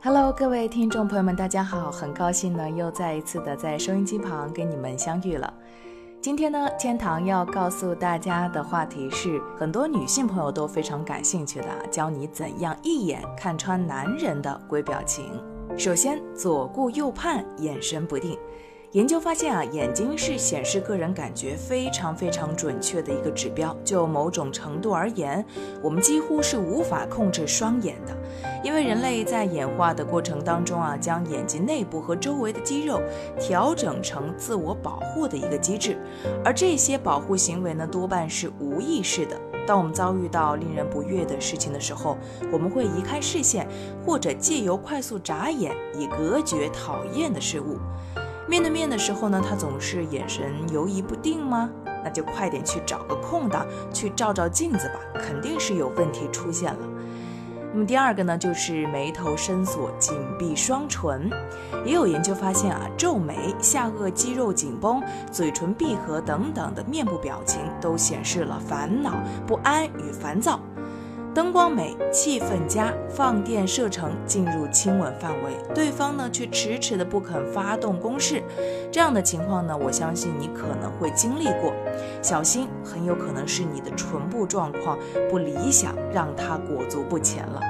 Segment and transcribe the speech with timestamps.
[0.00, 1.90] Hello，各位听众朋友们，大家好！
[1.90, 5.52] 很高兴呢，又再一次的在收音机旁跟你们相遇了。
[6.20, 15.24] 今天呢，天堂要告诉大家的话题是很多女性朋友都非常感兴趣的，教你怎样一眼看穿男人的鬼表情。
[15.76, 18.38] 首先，左顾右盼，眼神不定。
[18.92, 23.76] 研究发现啊，眼睛是显示个人感觉非常非常准确的一个指标。
[23.84, 25.44] 就某种程度而言，
[25.82, 28.16] 我们几乎是无法控制双眼的，
[28.64, 33.02] 因为人类在演化的过程当中啊，将眼睛内部和周围的肌肉
[33.38, 35.98] 调整成自我保护的一个机制，
[36.42, 39.38] 而这些保护行为呢，多半是无意识的。
[39.66, 42.16] 当我们遭遇到令人不悦的事情的时候，
[42.50, 43.68] 我们会移开视线，
[44.02, 47.76] 或者借由快速眨眼以隔绝讨厌的事物。
[48.48, 51.68] 面对面的时候呢，他总是眼神游移不定吗？
[52.02, 56.80] 那就快点去找个空档去照照镜子吧，肯定是有问题出现了。
[57.70, 61.30] 那么第二个呢，就是眉头深锁、紧闭双唇。
[61.84, 70.58] 也有研究发现啊，皱眉、下颚肌肉紧绷、嘴唇闭合等等的面部表情，都显示了烦恼、不安与烦躁。
[71.38, 78.42] 灯光美，气氛佳，放电射程进入亲吻范围，对方呢却迟迟的不肯发动攻势，
[78.90, 81.72] 这样的情况呢，我相信你可能会经历过，
[82.20, 84.98] 小心，很有可能是你的唇部状况
[85.30, 87.60] 不理想，让他裹足不前了。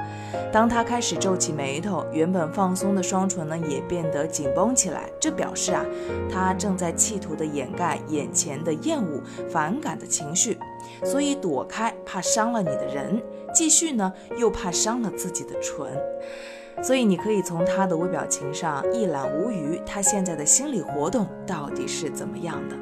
[0.51, 5.85] 当他开始皱起眉头，原本放松的双唇呢也变得紧绷起来，这表示啊，
[6.27, 10.57] 他正在企图的掩盖眼前的厌恶、反感的情绪，
[11.03, 13.21] 所以躲开，怕伤了你的人。
[13.53, 15.87] 继续呢，又怕伤了自己的唇，
[16.83, 22.75] 所以你可以从他的微表情上一览无余，他现在的心理活动到底是怎么样的。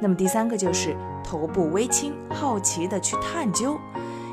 [0.00, 3.76] 那么第三个就是头部微倾，好奇的去探究。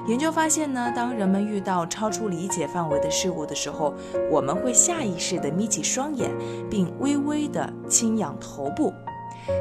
[0.07, 3.91] 研究发现呢，当人们遇到超出理解范围的事物的时候，
[4.29, 6.29] 我们会下意识的眯起双眼，
[6.69, 8.93] 并微微的轻仰头部。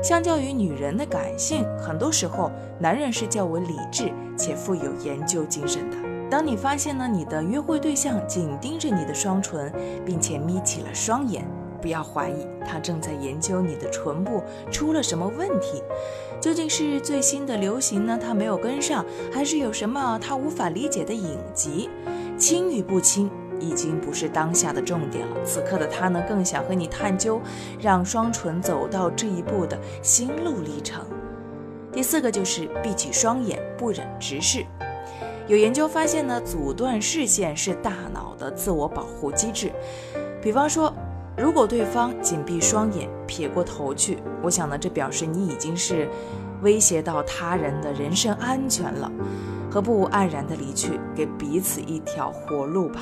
[0.03, 5.97] 相较于女人的感性，很多时候男人是较为理智且富有研究精神的。
[6.31, 9.73] 当你发现呢，你的约会对象紧盯着你的双唇，
[10.05, 11.47] 并且眯起了双眼，
[11.81, 15.83] 不要怀疑，他正在研究你的唇部出了什么问题。
[16.41, 18.19] 究竟是最新的流行呢？
[18.21, 21.89] 他没有跟上，还是有什么他无法理解的隐疾？
[22.37, 23.31] 亲与不亲？
[23.61, 25.37] 已经不是当下的重点了。
[25.45, 27.41] 此刻的他呢，更想和你探究，
[27.81, 31.05] 让双唇走到这一步的心路历程。
[31.93, 34.65] 第四个就是闭起双眼，不忍直视。
[35.47, 39.71] 有研究发现呢，阻断视线是大脑的自我保护机制。
[40.43, 40.93] 比方说，
[41.37, 46.09] 如果对方紧闭双眼，撇过头去，我想呢，这表示你已经是
[46.63, 49.13] 威胁到他人的人身安全了，
[49.71, 53.01] 何不黯然的离去，给彼此一条活路吧？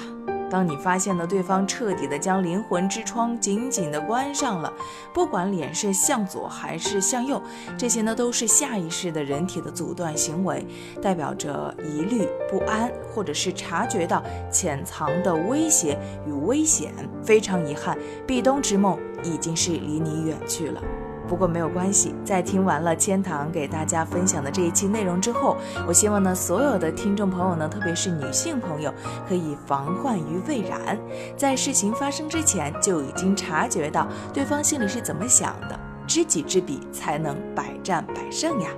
[0.53, 4.71] 当你发现了对方彻底的将灵魂之窗紧紧的关上了，
[5.11, 7.43] 不管脸是向左还是向右，
[7.79, 10.67] 这些呢都是下意识的人体的阻断行为，
[11.01, 16.93] 代表着疑虑、不安，或者是察觉到潜藏的威胁与危险。
[17.25, 17.97] 非常遗憾，
[18.27, 20.83] 壁咚之梦已经是离你远去了。
[21.32, 25.56] 不过没有关系，在听完了千堂给大家分享的这一期内容之后，
[25.88, 28.93] 我希望呢，所有的听众朋友呢，特别是女性朋友，
[29.26, 30.98] 可以防患于未然，
[31.34, 38.69] 在事情发生之前就已经察觉到对方心里是怎么想的，知己知彼才能百战百胜呀。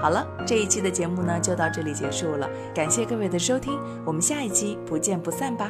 [0.00, 5.68] 好了，这一期的节目呢就到这里结束了，感谢各位的收听，我们下一期不见不散吧。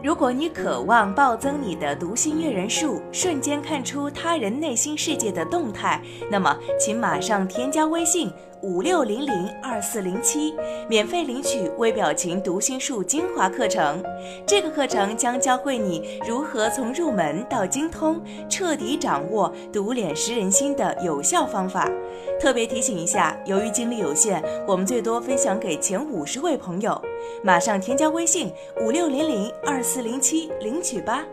[0.00, 6.00] 如果你渴望暴增你的读心阅人数，瞬间看出他人内心世界的动态，
[6.30, 8.32] 那么请马上添加微信。
[8.62, 10.54] 五六零零二四零七，
[10.88, 14.02] 免费领取微表情读心术精华课程。
[14.46, 21.88] 这个课程将教会你如何从入门到精通，彻底掌握读脸识人心的有效方法。
[22.40, 27.00] 特别提醒一下，由于精力有限，我们最多分享给前五十位朋友。
[27.42, 31.24] 马上添加微信五六零零二四零七领取吧。